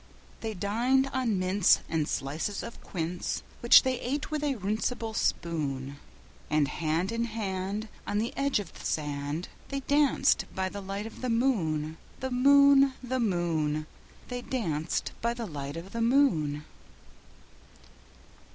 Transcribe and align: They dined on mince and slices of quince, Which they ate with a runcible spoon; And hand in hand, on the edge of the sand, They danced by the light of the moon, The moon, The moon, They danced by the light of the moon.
They 0.39 0.55
dined 0.55 1.05
on 1.13 1.37
mince 1.37 1.81
and 1.87 2.09
slices 2.09 2.63
of 2.63 2.81
quince, 2.81 3.43
Which 3.59 3.83
they 3.83 3.99
ate 3.99 4.31
with 4.31 4.43
a 4.43 4.55
runcible 4.55 5.13
spoon; 5.15 5.97
And 6.49 6.67
hand 6.67 7.11
in 7.11 7.25
hand, 7.25 7.87
on 8.07 8.17
the 8.17 8.35
edge 8.35 8.59
of 8.59 8.73
the 8.73 8.83
sand, 8.83 9.47
They 9.69 9.81
danced 9.81 10.45
by 10.55 10.69
the 10.69 10.81
light 10.81 11.05
of 11.05 11.21
the 11.21 11.29
moon, 11.29 11.97
The 12.19 12.31
moon, 12.31 12.93
The 13.03 13.19
moon, 13.19 13.85
They 14.27 14.41
danced 14.41 15.11
by 15.21 15.35
the 15.35 15.45
light 15.45 15.77
of 15.77 15.91
the 15.91 16.01
moon. 16.01 16.63